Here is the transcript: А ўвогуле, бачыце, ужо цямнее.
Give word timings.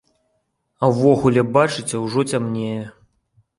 А 0.81 0.85
ўвогуле, 0.93 1.45
бачыце, 1.59 1.95
ужо 2.05 2.27
цямнее. 2.35 2.77